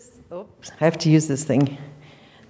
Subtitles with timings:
[0.00, 1.76] This, oops, I have to use this thing.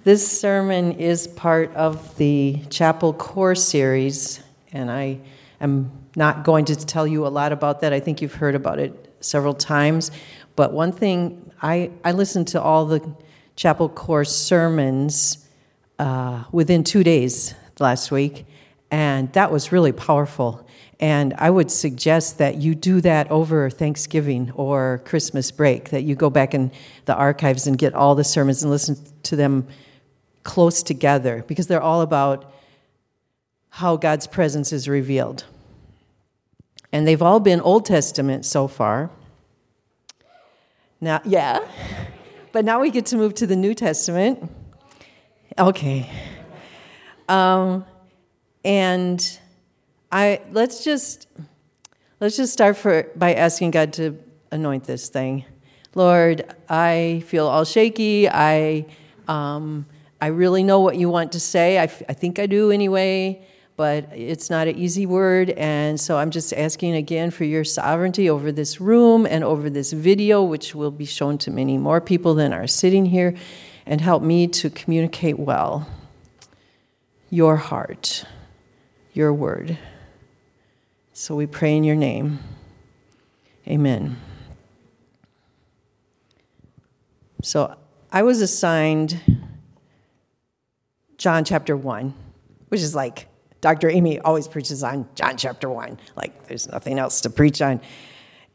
[0.05, 4.41] This sermon is part of the Chapel Core series,
[4.73, 5.19] and I
[5.61, 7.93] am not going to tell you a lot about that.
[7.93, 10.13] I think you've heard about it several times.
[10.55, 13.17] But one thing, I, I listened to all the
[13.57, 15.49] Chapel Core sermons
[15.99, 18.47] uh, within two days last week,
[18.93, 20.69] and that was really powerful.
[21.01, 26.15] And I would suggest that you do that over Thanksgiving or Christmas break, that you
[26.15, 26.71] go back in
[27.07, 29.67] the archives and get all the sermons and listen to them
[30.45, 32.53] close together, because they're all about
[33.71, 35.45] how God's presence is revealed.
[36.93, 39.11] And they've all been Old Testament so far.
[41.01, 41.61] Now, yeah.
[42.53, 44.51] But now we get to move to the New Testament.
[45.57, 46.11] Okay.
[47.29, 47.87] Um,
[48.65, 49.40] and
[50.13, 51.29] I let's just
[52.21, 54.19] let's just start for by asking God to
[54.51, 55.45] anoint this thing.
[55.95, 58.29] Lord, I feel all shaky.
[58.29, 58.87] I
[59.29, 59.87] um,
[60.21, 61.79] I really know what you want to say.
[61.79, 63.43] I, f- I think I do anyway,
[63.77, 65.51] but it's not an easy word.
[65.51, 69.93] And so I'm just asking again for your sovereignty over this room and over this
[69.93, 73.35] video, which will be shown to many more people than are sitting here,
[73.87, 75.89] and help me to communicate well
[77.31, 78.25] your heart,
[79.15, 79.79] your word.
[81.13, 82.39] So we pray in your name.
[83.67, 84.17] Amen.
[87.43, 87.75] So
[88.13, 89.21] I was assigned
[91.19, 92.15] John chapter 1,
[92.69, 93.29] which is like
[93.61, 93.91] Dr.
[93.91, 95.99] Amy always preaches on John chapter 1.
[96.17, 97.81] Like there's nothing else to preach on.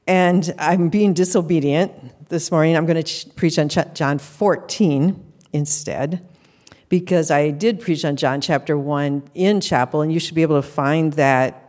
[0.08, 2.78] And I'm being disobedient this morning.
[2.78, 6.28] I'm going to ch- preach on John 14 instead
[6.90, 10.62] because I did preach on John chapter 1 in chapel, and you should be able
[10.62, 11.65] to find that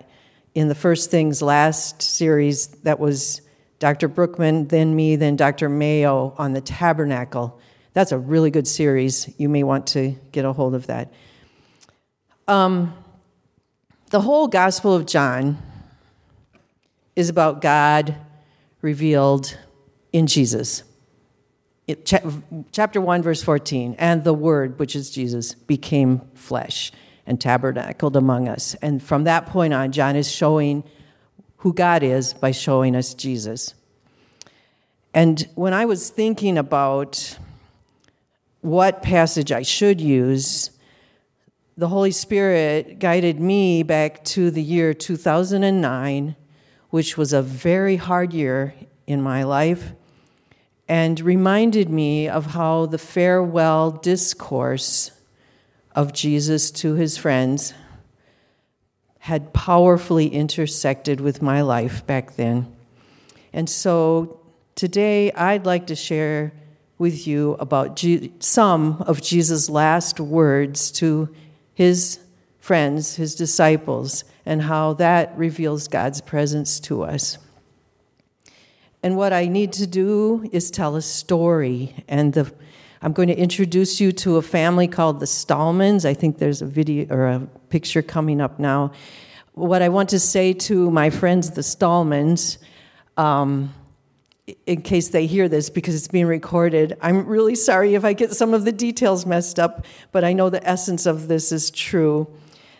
[0.56, 3.42] in the First Things last series, that was
[3.78, 4.08] Dr.
[4.08, 5.68] Brookman, then me, then Dr.
[5.68, 7.60] Mayo on the tabernacle.
[7.92, 9.30] That's a really good series.
[9.36, 11.12] You may want to get a hold of that.
[12.48, 12.94] Um,
[14.08, 15.58] the whole Gospel of John
[17.14, 18.16] is about God
[18.80, 19.58] revealed
[20.10, 20.84] in Jesus.
[21.86, 22.10] It,
[22.72, 26.92] chapter 1, verse 14, and the Word, which is Jesus, became flesh
[27.26, 28.74] and tabernacled among us.
[28.82, 30.84] And from that point on, John is showing
[31.58, 33.74] who God is by showing us Jesus.
[35.12, 37.38] And when I was thinking about
[38.60, 40.70] what passage I should use,
[41.76, 46.36] the Holy Spirit guided me back to the year 2009,
[46.90, 48.74] which was a very hard year
[49.06, 49.92] in my life,
[50.88, 55.10] and reminded me of how the farewell discourse
[55.96, 57.74] of Jesus to his friends
[59.18, 62.72] had powerfully intersected with my life back then.
[63.52, 64.38] And so
[64.76, 66.52] today I'd like to share
[66.98, 68.00] with you about
[68.38, 71.34] some of Jesus' last words to
[71.74, 72.20] his
[72.60, 77.38] friends, his disciples, and how that reveals God's presence to us.
[79.02, 82.52] And what I need to do is tell a story, and the
[83.02, 86.04] I'm going to introduce you to a family called the Stallmans.
[86.04, 88.92] I think there's a video or a picture coming up now.
[89.52, 92.58] What I want to say to my friends, the Stallmans,
[93.16, 93.74] um,
[94.66, 98.32] in case they hear this because it's being recorded, I'm really sorry if I get
[98.32, 102.28] some of the details messed up, but I know the essence of this is true.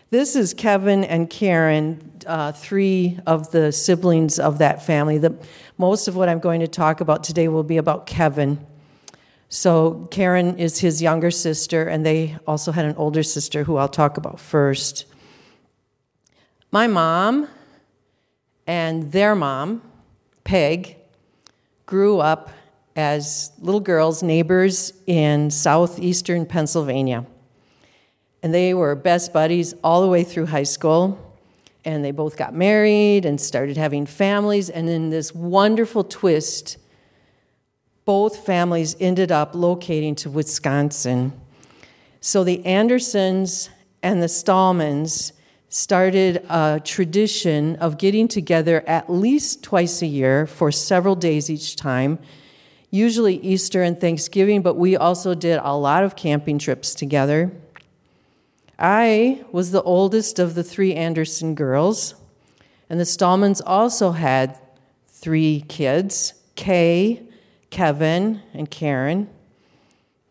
[0.09, 5.17] This is Kevin and Karen, uh, three of the siblings of that family.
[5.17, 5.35] The,
[5.77, 8.65] most of what I'm going to talk about today will be about Kevin.
[9.49, 13.87] So Karen is his younger sister, and they also had an older sister who I'll
[13.87, 15.05] talk about first.
[16.71, 17.47] My mom
[18.65, 19.81] and their mom,
[20.43, 20.97] Peg,
[21.85, 22.51] grew up
[22.97, 27.25] as little girls, neighbors in southeastern Pennsylvania.
[28.43, 31.23] And they were best buddies all the way through high school.
[31.85, 34.69] And they both got married and started having families.
[34.69, 36.77] And then this wonderful twist
[38.07, 41.33] both families ended up locating to Wisconsin.
[42.21, 43.69] So the Andersons
[44.01, 45.33] and the Stallmans
[45.67, 51.75] started a tradition of getting together at least twice a year for several days each
[51.75, 52.17] time,
[52.91, 57.51] usually Easter and Thanksgiving, but we also did a lot of camping trips together.
[58.79, 62.15] I was the oldest of the three Anderson girls,
[62.89, 64.57] and the Stallmans also had
[65.09, 67.26] three kids Kay,
[67.69, 69.29] Kevin and Karen.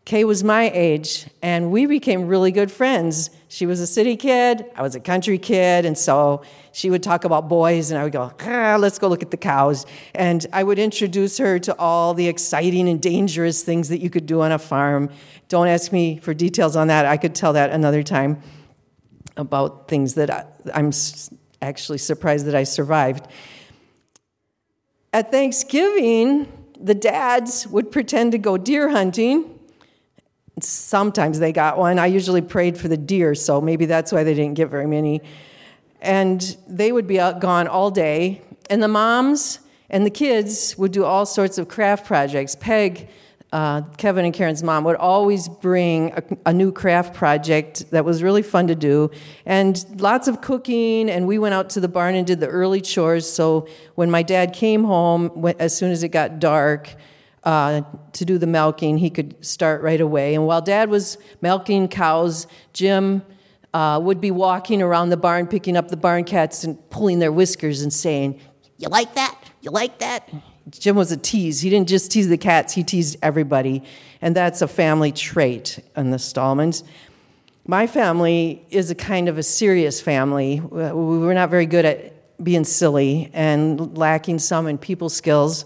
[0.07, 3.29] Kay was my age, and we became really good friends.
[3.49, 7.25] She was a city kid, I was a country kid, and so she would talk
[7.25, 9.85] about boys, and I would go, ah, let's go look at the cows.
[10.15, 14.25] And I would introduce her to all the exciting and dangerous things that you could
[14.25, 15.09] do on a farm.
[15.49, 18.41] Don't ask me for details on that, I could tell that another time
[19.35, 20.93] about things that I, I'm
[21.61, 23.27] actually surprised that I survived.
[25.11, 26.47] At Thanksgiving,
[26.79, 29.57] the dads would pretend to go deer hunting
[30.59, 31.99] Sometimes they got one.
[31.99, 35.21] I usually prayed for the deer, so maybe that's why they didn't get very many.
[36.01, 38.41] And they would be out gone all day.
[38.69, 39.59] And the moms
[39.89, 42.55] and the kids would do all sorts of craft projects.
[42.55, 43.07] Peg,
[43.53, 48.21] uh, Kevin and Karen's mom, would always bring a, a, new craft project that was
[48.21, 49.09] really fun to do.
[49.45, 52.81] And lots of cooking, and we went out to the barn and did the early
[52.81, 53.31] chores.
[53.31, 56.93] So when my dad came home, as soon as it got dark,
[57.43, 60.35] uh, to do the milking, he could start right away.
[60.35, 63.21] And while dad was milking cows, Jim
[63.73, 67.31] uh, would be walking around the barn, picking up the barn cats and pulling their
[67.31, 68.41] whiskers and saying,
[68.77, 69.39] You like that?
[69.61, 70.29] You like that?
[70.69, 71.61] Jim was a tease.
[71.61, 73.83] He didn't just tease the cats, he teased everybody.
[74.21, 76.83] And that's a family trait in the Stallmans.
[77.65, 80.59] My family is a kind of a serious family.
[80.59, 85.65] We were not very good at being silly and lacking some in people skills.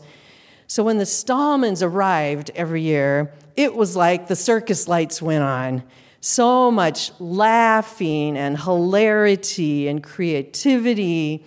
[0.68, 5.84] So when the Stallmans arrived every year, it was like the circus lights went on.
[6.22, 11.46] So much laughing and hilarity and creativity.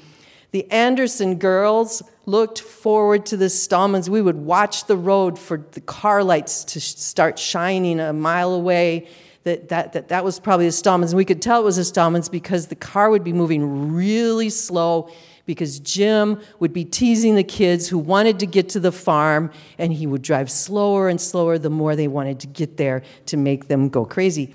[0.50, 4.08] The Anderson girls looked forward to the Stallmans.
[4.08, 9.08] We would watch the road for the car lights to start shining a mile away.
[9.44, 11.08] That, that, that, that was probably the Stallmans.
[11.08, 14.48] And We could tell it was the Stallmans because the car would be moving really
[14.48, 15.10] slow
[15.46, 19.92] because Jim would be teasing the kids who wanted to get to the farm, and
[19.92, 23.68] he would drive slower and slower the more they wanted to get there to make
[23.68, 24.54] them go crazy.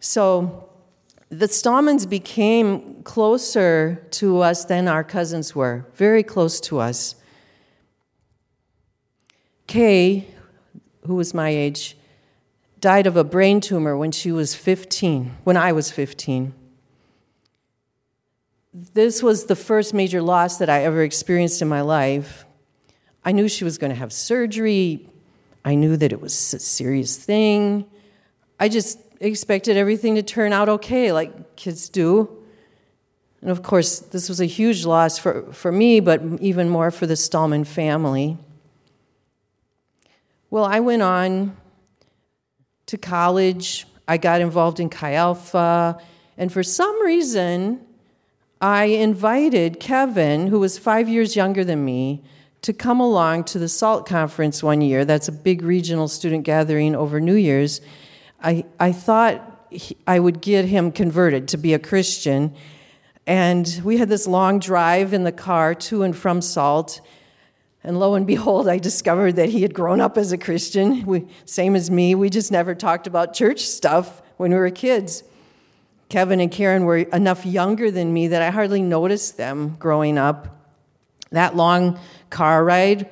[0.00, 0.70] So
[1.32, 7.14] the Stallmans became closer to us than our cousins were, very close to us.
[9.66, 10.26] Kay,
[11.06, 11.96] who was my age,
[12.80, 16.54] died of a brain tumor when she was 15, when I was 15
[18.72, 22.46] this was the first major loss that I ever experienced in my life.
[23.24, 25.08] I knew she was going to have surgery.
[25.64, 27.84] I knew that it was a serious thing.
[28.58, 32.28] I just expected everything to turn out okay, like kids do.
[33.40, 37.06] And of course, this was a huge loss for, for me, but even more for
[37.06, 38.36] the Stallman family.
[40.50, 41.56] Well, I went on
[42.86, 43.86] to college.
[44.06, 46.00] I got involved in Chi Alpha.
[46.36, 47.80] And for some reason,
[48.60, 52.22] I invited Kevin, who was five years younger than me,
[52.62, 55.04] to come along to the SALT conference one year.
[55.04, 57.80] That's a big regional student gathering over New Year's.
[58.42, 62.54] I, I thought he, I would get him converted to be a Christian.
[63.26, 67.00] And we had this long drive in the car to and from SALT.
[67.84, 71.26] And lo and behold, I discovered that he had grown up as a Christian, we,
[71.44, 72.14] same as me.
[72.14, 75.24] We just never talked about church stuff when we were kids.
[76.08, 80.48] Kevin and Karen were enough younger than me that I hardly noticed them growing up.
[81.30, 81.98] That long
[82.28, 83.08] car ride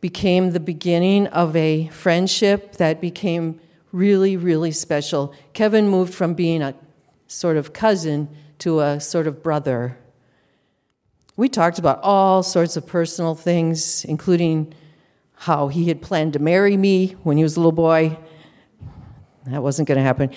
[0.00, 3.60] became the beginning of a friendship that became
[3.92, 5.34] really, really special.
[5.52, 6.74] Kevin moved from being a
[7.26, 9.98] sort of cousin to a sort of brother.
[11.36, 14.74] We talked about all sorts of personal things, including
[15.34, 18.18] how he had planned to marry me when he was a little boy.
[19.46, 20.30] That wasn't going to happen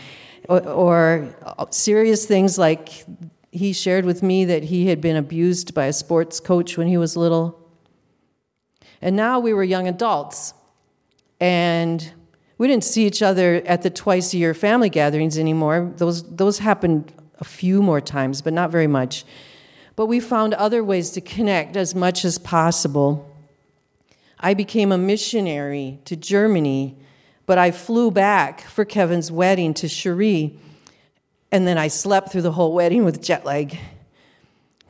[0.49, 3.05] or, or serious things like
[3.51, 6.97] he shared with me that he had been abused by a sports coach when he
[6.97, 7.57] was little.
[9.01, 10.53] And now we were young adults.
[11.39, 12.11] And
[12.61, 15.91] we didn't see each other at the twice a year family gatherings anymore.
[15.97, 19.25] Those, those happened a few more times, but not very much.
[19.95, 23.27] But we found other ways to connect as much as possible.
[24.39, 26.97] I became a missionary to Germany
[27.51, 30.57] but I flew back for Kevin's wedding to Cherie,
[31.51, 33.77] and then I slept through the whole wedding with jet lag.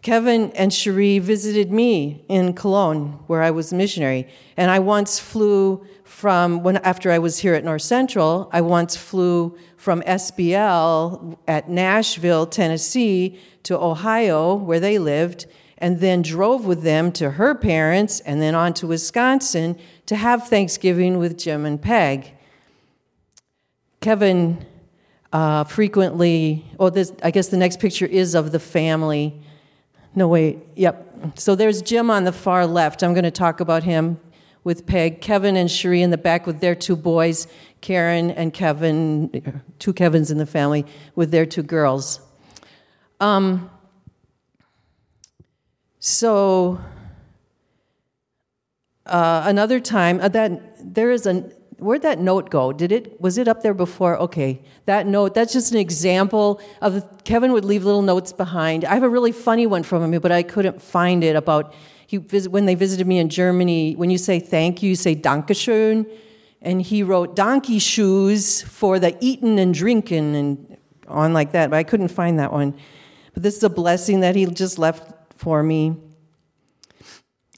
[0.04, 5.84] Kevin and Cherie visited me in Cologne, where I was missionary, and I once flew
[6.22, 11.68] from when after I was here at North Central, I once flew from SBL at
[11.68, 15.48] Nashville, Tennessee, to Ohio, where they lived,
[15.80, 20.48] and then drove with them to her parents and then on to Wisconsin to have
[20.48, 22.36] Thanksgiving with Jim and Peg.
[24.00, 24.64] Kevin
[25.34, 29.42] uh, frequently, oh, this, I guess the next picture is of the family.
[30.14, 31.16] No, wait, yep.
[31.34, 33.02] So there's Jim on the far left.
[33.02, 34.20] I'm going to talk about him
[34.64, 35.22] with Peg.
[35.22, 37.48] Kevin and Cherie in the back with their two boys.
[37.82, 42.20] Karen and Kevin, two Kevins in the family, with their two girls.
[43.20, 43.72] Um,
[46.00, 46.80] so
[49.06, 52.72] uh, another time uh, that there is a where'd that note go?
[52.72, 54.18] Did it was it up there before?
[54.18, 55.34] Okay, that note.
[55.34, 58.86] That's just an example of Kevin would leave little notes behind.
[58.86, 61.74] I have a really funny one from him, but I couldn't find it about
[62.08, 63.96] he when they visited me in Germany.
[63.96, 66.10] When you say thank you, you say Dankeschön,
[66.62, 71.70] and he wrote donkey shoes for the eating and drinking and on like that.
[71.70, 72.76] But I couldn't find that one.
[73.34, 75.96] But this is a blessing that he just left for me.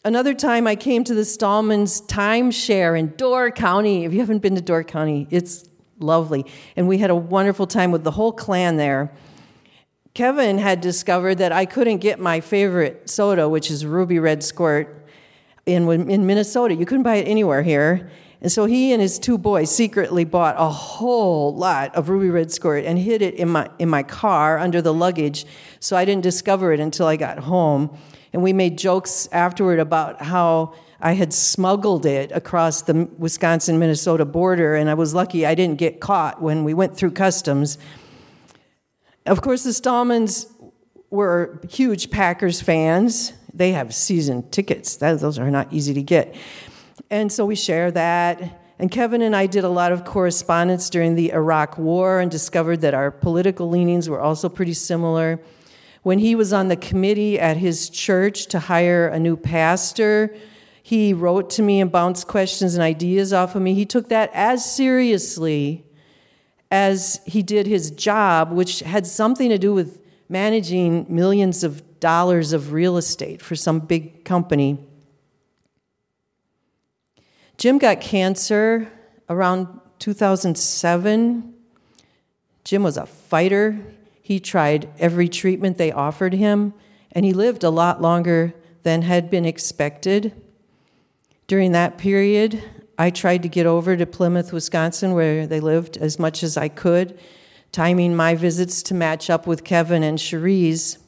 [0.05, 4.03] Another time I came to the Stallman's timeshare in Door County.
[4.03, 5.63] If you haven't been to Door County, it's
[5.97, 6.45] lovely.
[6.75, 9.13] And we had a wonderful time with the whole clan there.
[10.13, 15.07] Kevin had discovered that I couldn't get my favorite soda, which is Ruby Red Squirt,
[15.65, 16.75] in, in Minnesota.
[16.75, 18.11] You couldn't buy it anywhere here.
[18.43, 22.51] And so he and his two boys secretly bought a whole lot of Ruby Red
[22.51, 25.45] Squirt and hid it in my, in my car under the luggage.
[25.79, 27.97] So I didn't discover it until I got home.
[28.33, 34.25] And we made jokes afterward about how I had smuggled it across the Wisconsin Minnesota
[34.25, 37.77] border, and I was lucky I didn't get caught when we went through customs.
[39.25, 40.49] Of course, the Stallmans
[41.09, 43.33] were huge Packers fans.
[43.53, 46.35] They have season tickets, those are not easy to get.
[47.09, 48.59] And so we share that.
[48.79, 52.81] And Kevin and I did a lot of correspondence during the Iraq War and discovered
[52.81, 55.39] that our political leanings were also pretty similar.
[56.01, 60.35] When he was on the committee at his church to hire a new pastor,
[60.81, 63.73] he wrote to me and bounced questions and ideas off of me.
[63.73, 65.85] He took that as seriously
[66.69, 72.51] as he did his job, which had something to do with managing millions of dollars
[72.51, 74.77] of real estate for some big company.
[77.57, 78.91] Jim got cancer
[79.29, 81.53] around 2007.
[82.63, 83.79] Jim was a fighter.
[84.21, 86.73] He tried every treatment they offered him,
[87.11, 90.33] and he lived a lot longer than had been expected.
[91.47, 92.63] During that period,
[92.97, 96.69] I tried to get over to Plymouth, Wisconsin, where they lived as much as I
[96.69, 97.17] could,
[97.71, 100.99] timing my visits to match up with Kevin and Cherie's.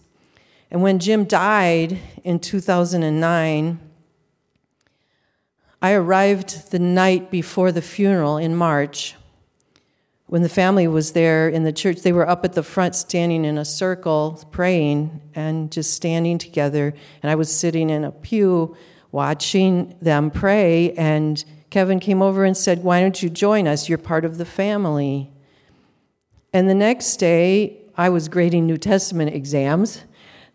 [0.72, 3.80] And when Jim died in 2009,
[5.82, 9.16] I arrived the night before the funeral in March
[10.28, 13.46] when the family was there in the church, they were up at the front standing
[13.46, 16.96] in a circle praying and just standing together.
[17.22, 18.76] And I was sitting in a pew
[19.12, 20.94] watching them pray.
[20.94, 23.88] And Kevin came over and said, Why don't you join us?
[23.88, 25.32] You're part of the family.
[26.52, 30.04] And the next day, I was grading New Testament exams.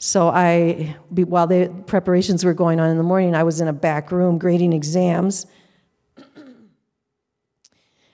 [0.02, 3.72] So I, while the preparations were going on in the morning, I was in a
[3.74, 5.46] back room grading exams.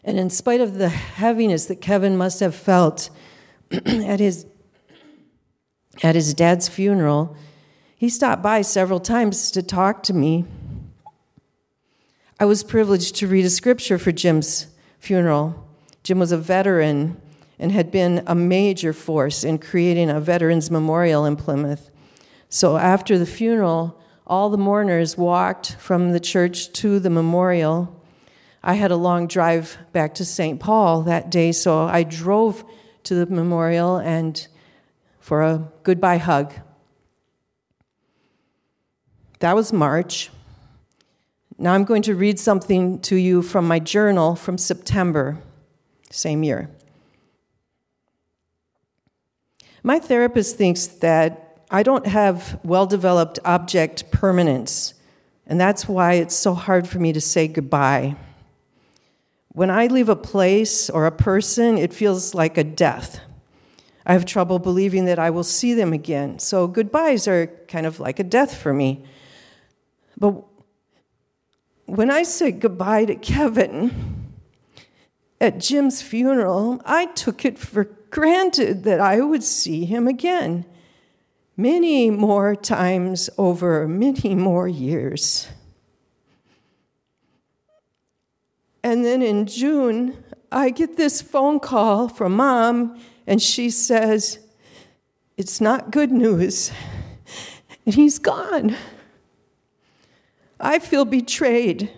[0.02, 3.08] And in spite of the heaviness that Kevin must have felt
[3.70, 4.46] at his
[6.02, 7.36] at his dad's funeral,
[7.96, 10.44] he stopped by several times to talk to me.
[12.40, 14.66] I was privileged to read a scripture for Jim's
[14.98, 15.68] funeral.
[16.02, 17.20] Jim was a veteran
[17.58, 21.90] and had been a major force in creating a veterans memorial in Plymouth.
[22.48, 27.96] So after the funeral, all the mourners walked from the church to the memorial
[28.66, 30.58] I had a long drive back to St.
[30.58, 32.64] Paul that day, so I drove
[33.04, 34.44] to the memorial and
[35.20, 36.52] for a goodbye hug.
[39.38, 40.30] That was March.
[41.58, 45.38] Now I'm going to read something to you from my journal from September,
[46.10, 46.68] same year.
[49.86, 54.94] My therapist thinks that I don't have well developed object permanence,
[55.46, 58.16] and that's why it's so hard for me to say goodbye.
[59.52, 63.20] When I leave a place or a person, it feels like a death.
[64.04, 66.40] I have trouble believing that I will see them again.
[66.40, 69.04] So goodbyes are kind of like a death for me.
[70.18, 70.34] But
[71.84, 74.32] when I said goodbye to Kevin
[75.40, 77.84] at Jim's funeral, I took it for
[78.16, 80.64] granted that I would see him again
[81.54, 85.48] many more times over many more years.
[88.82, 94.38] And then in June, I get this phone call from mom, and she says,
[95.36, 96.72] It's not good news.
[97.84, 98.74] And he's gone.
[100.58, 101.88] I feel betrayed.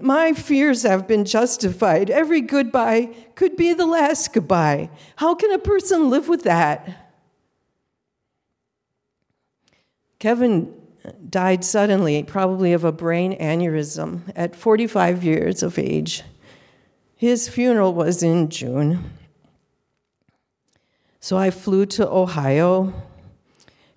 [0.00, 2.10] My fears have been justified.
[2.10, 4.90] Every goodbye could be the last goodbye.
[5.16, 7.12] How can a person live with that?
[10.18, 10.74] Kevin
[11.28, 16.22] died suddenly, probably of a brain aneurysm, at 45 years of age.
[17.16, 19.12] His funeral was in June.
[21.20, 22.94] So I flew to Ohio,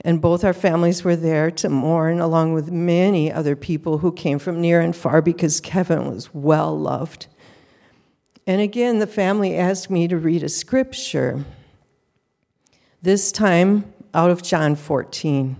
[0.04, 4.38] and both our families were there to mourn, along with many other people who came
[4.38, 7.28] from near and far because Kevin was well loved.
[8.46, 11.46] And again, the family asked me to read a scripture,
[13.02, 15.56] this time out of John 14.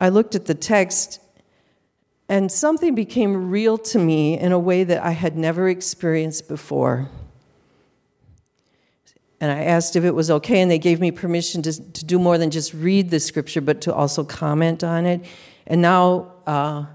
[0.00, 1.20] I looked at the text,
[2.28, 7.08] and something became real to me in a way that I had never experienced before.
[9.44, 12.18] And I asked if it was okay, and they gave me permission to, to do
[12.18, 15.22] more than just read the scripture, but to also comment on it.
[15.66, 16.86] And now, uh,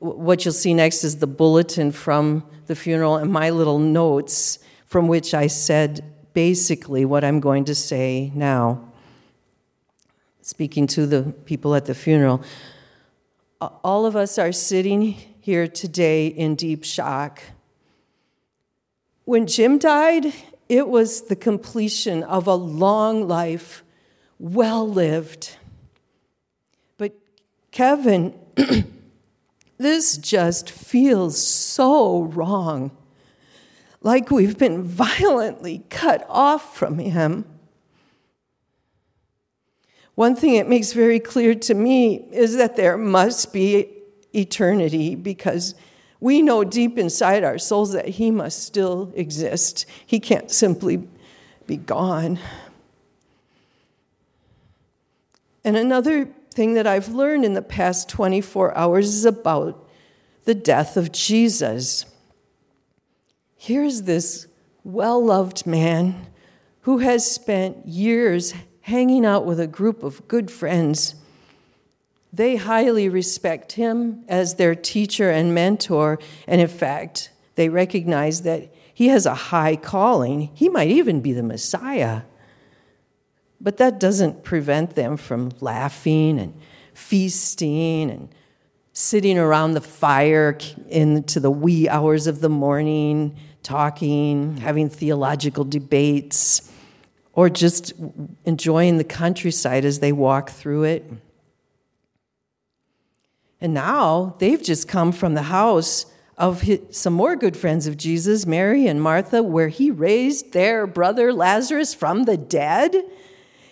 [0.00, 5.08] what you'll see next is the bulletin from the funeral and my little notes from
[5.08, 8.86] which I said basically what I'm going to say now.
[10.42, 12.42] Speaking to the people at the funeral,
[13.62, 17.40] all of us are sitting here today in deep shock.
[19.24, 20.34] When Jim died,
[20.68, 23.84] it was the completion of a long life,
[24.38, 25.56] well lived.
[26.96, 27.12] But
[27.70, 28.34] Kevin,
[29.78, 32.90] this just feels so wrong.
[34.00, 37.46] Like we've been violently cut off from him.
[40.14, 43.88] One thing it makes very clear to me is that there must be
[44.32, 45.74] eternity because
[46.24, 49.84] we know deep inside our souls that He must still exist.
[50.06, 51.06] He can't simply
[51.66, 52.38] be gone.
[55.62, 59.86] And another thing that I've learned in the past 24 hours is about
[60.46, 62.06] the death of Jesus.
[63.58, 64.46] Here's this
[64.82, 66.28] well loved man
[66.80, 71.16] who has spent years hanging out with a group of good friends
[72.34, 78.74] they highly respect him as their teacher and mentor, and in fact, they recognize that
[78.92, 80.50] he has a high calling.
[80.54, 82.22] He might even be the Messiah.
[83.60, 86.54] But that doesn't prevent them from laughing and
[86.92, 88.28] feasting and
[88.92, 96.70] sitting around the fire into the wee hours of the morning, talking, having theological debates,
[97.32, 97.92] or just
[98.44, 101.04] enjoying the countryside as they walk through it.
[103.60, 107.96] And now they've just come from the house of his, some more good friends of
[107.96, 112.96] Jesus, Mary and Martha, where he raised their brother Lazarus from the dead.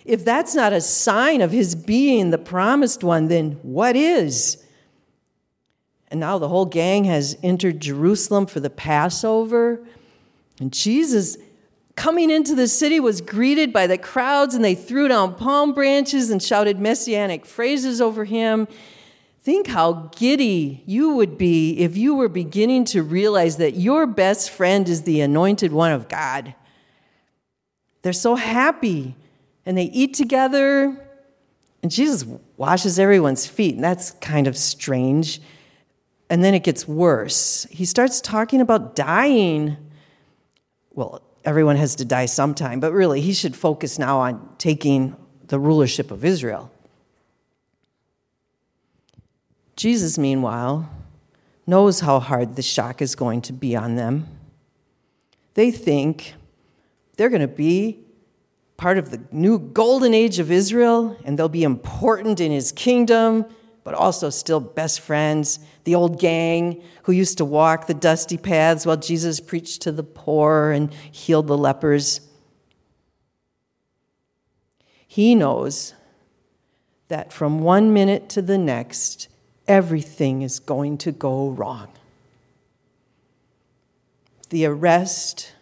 [0.05, 4.63] If that's not a sign of his being the promised one, then what is?
[6.09, 9.85] And now the whole gang has entered Jerusalem for the Passover.
[10.59, 11.37] And Jesus,
[11.95, 16.29] coming into the city, was greeted by the crowds, and they threw down palm branches
[16.29, 18.67] and shouted messianic phrases over him.
[19.43, 24.49] Think how giddy you would be if you were beginning to realize that your best
[24.49, 26.55] friend is the anointed one of God.
[28.03, 29.15] They're so happy
[29.65, 30.97] and they eat together,
[31.81, 32.25] and Jesus
[32.57, 35.41] washes everyone's feet, and that's kind of strange.
[36.29, 37.65] And then it gets worse.
[37.69, 39.77] He starts talking about dying.
[40.91, 45.15] Well, everyone has to die sometime, but really, he should focus now on taking
[45.47, 46.72] the rulership of Israel.
[49.83, 50.89] Jesus, meanwhile,
[51.67, 54.29] knows how hard the shock is going to be on them.
[55.55, 56.35] They think
[57.17, 57.99] they're going to be
[58.77, 63.43] part of the new golden age of Israel and they'll be important in his kingdom,
[63.83, 65.59] but also still best friends.
[65.83, 70.01] The old gang who used to walk the dusty paths while Jesus preached to the
[70.01, 72.21] poor and healed the lepers.
[75.05, 75.93] He knows
[77.09, 79.27] that from one minute to the next,
[79.67, 81.87] everything is going to go wrong.
[84.49, 85.53] The arrest,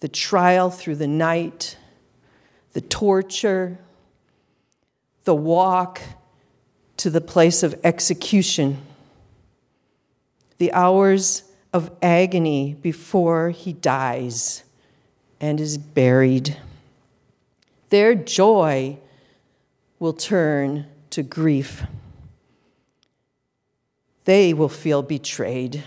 [0.00, 1.76] the trial through the night,
[2.72, 3.78] the torture,
[5.24, 6.00] the walk
[6.98, 8.78] to the place of execution,
[10.58, 14.64] the hours of agony before he dies
[15.40, 16.56] and is buried.
[17.90, 18.98] Their joy
[19.98, 21.84] will turn to grief
[24.24, 25.84] they will feel betrayed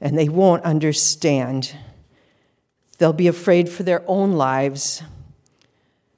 [0.00, 1.74] and they won't understand.
[2.98, 5.02] They'll be afraid for their own lives.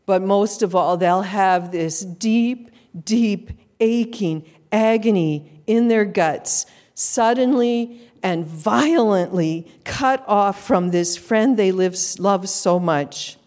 [0.06, 2.70] But most of all, they'll have this deep,
[3.04, 11.72] deep aching agony in their guts, suddenly and violently cut off from this friend they
[11.72, 13.38] live, love so much.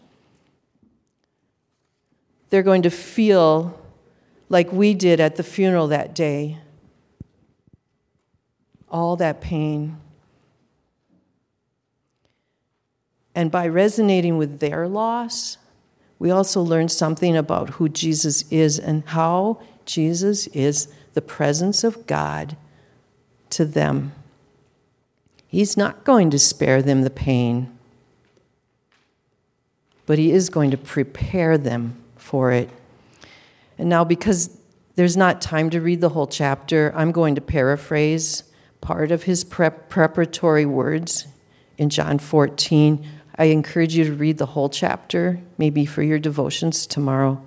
[2.50, 3.80] They're going to feel
[4.48, 6.58] like we did at the funeral that day
[8.94, 9.98] all that pain,
[13.34, 15.58] And by resonating with their loss,
[16.18, 22.06] we also learn something about who Jesus is and how Jesus is the presence of
[22.06, 22.56] God
[23.50, 24.12] to them.
[25.46, 27.76] He's not going to spare them the pain,
[30.06, 32.70] but He is going to prepare them for it.
[33.78, 34.56] And now, because
[34.94, 38.44] there's not time to read the whole chapter, I'm going to paraphrase
[38.84, 41.26] part of his prep- preparatory words
[41.78, 43.04] in John 14.
[43.36, 47.42] I encourage you to read the whole chapter, maybe for your devotions tomorrow.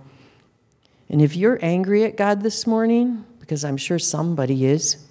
[1.08, 5.06] And if you're angry at God this morning, because I'm sure somebody is,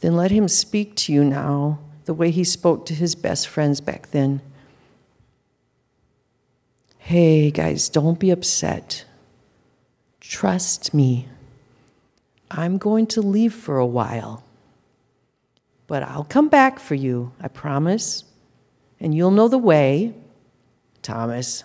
[0.00, 3.80] then let him speak to you now the way he spoke to his best friends
[3.80, 4.40] back then.
[6.98, 9.04] Hey, guys, don't be upset.
[10.20, 11.28] Trust me.
[12.50, 14.42] I'm going to leave for a while,
[15.90, 18.22] but I'll come back for you, I promise,
[19.00, 20.14] and you'll know the way.
[21.02, 21.64] Thomas.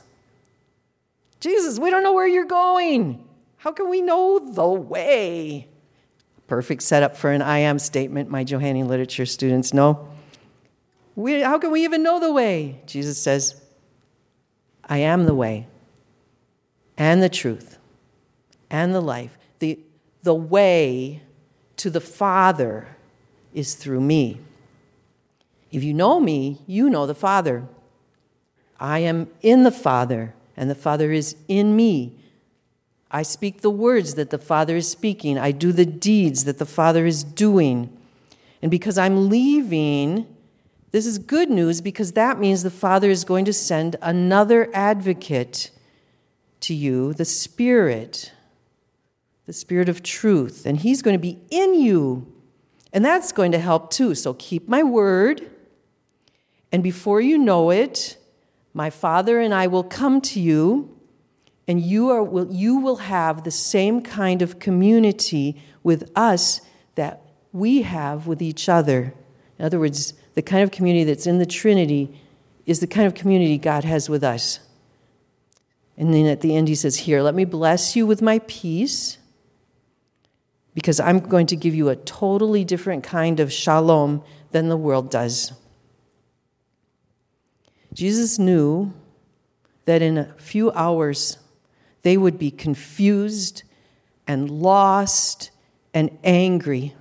[1.39, 3.23] Jesus, we don't know where you're going.
[3.57, 5.67] How can we know the way?
[6.47, 10.09] Perfect setup for an I am statement, my Johannine literature students know.
[11.15, 12.81] We, how can we even know the way?
[12.87, 13.61] Jesus says,
[14.83, 15.67] I am the way
[16.97, 17.77] and the truth
[18.71, 19.37] and the life.
[19.59, 19.77] The,
[20.23, 21.21] the way
[21.77, 22.94] to the Father
[23.55, 24.39] is through me.
[25.71, 27.67] If you know me, you know the Father.
[28.79, 32.19] I am in the Father, and the Father is in me.
[33.09, 36.65] I speak the words that the Father is speaking, I do the deeds that the
[36.65, 37.95] Father is doing.
[38.61, 40.27] And because I'm leaving,
[40.91, 45.71] this is good news because that means the Father is going to send another advocate
[46.61, 48.31] to you, the Spirit
[49.45, 52.31] the Spirit of truth, and He's going to be in you.
[52.95, 54.15] And that's going to help too.
[54.15, 55.51] So keep my word,
[56.71, 58.17] and before you know it,
[58.73, 60.97] my Father and I will come to you,
[61.67, 66.61] and you, are, will, you will have the same kind of community with us
[66.95, 69.13] that we have with each other.
[69.59, 72.17] In other words, the kind of community that's in the Trinity
[72.65, 74.61] is the kind of community God has with us.
[75.97, 79.17] And then at the end, he says, Here, let me bless you with my peace
[80.75, 85.09] because I'm going to give you a totally different kind of shalom than the world
[85.09, 85.53] does.
[87.93, 88.93] Jesus knew
[89.85, 91.37] that in a few hours
[92.01, 93.63] they would be confused
[94.27, 95.49] and lost
[95.93, 96.93] and angry.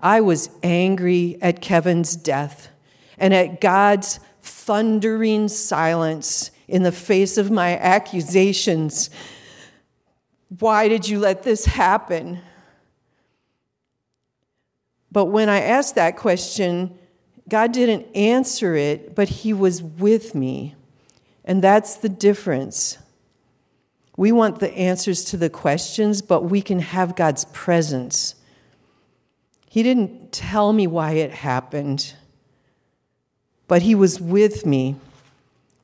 [0.00, 2.68] I was angry at Kevin's death
[3.18, 9.10] and at God's thundering silence in the face of my accusations.
[10.60, 12.40] Why did you let this happen?
[15.12, 16.96] But when I asked that question,
[17.48, 20.76] God didn't answer it, but He was with me.
[21.44, 22.98] And that's the difference.
[24.16, 28.36] We want the answers to the questions, but we can have God's presence.
[29.68, 32.14] He didn't tell me why it happened,
[33.66, 34.96] but He was with me.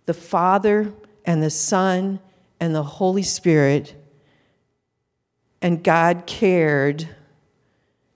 [0.06, 0.92] The Father
[1.24, 2.20] and the Son
[2.60, 3.94] and the Holy Spirit.
[5.60, 7.08] And God cared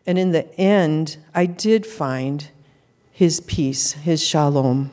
[0.06, 2.48] and in the end, I did find
[3.10, 4.90] his peace, his shalom.